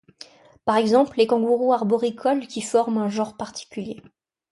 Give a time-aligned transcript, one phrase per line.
[0.65, 4.01] Par exemple les kangourous arboricoles, qui forment un genre particulier.